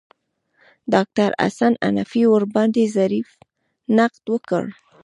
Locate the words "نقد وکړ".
3.97-4.63